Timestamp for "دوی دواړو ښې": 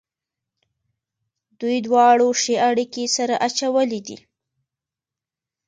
1.59-2.55